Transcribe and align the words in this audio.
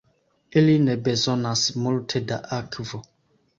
Ili 0.61 0.77
ne 0.85 0.95
bezonas 1.09 1.67
multe 1.85 2.25
da 2.35 2.41
akvo. 2.61 3.05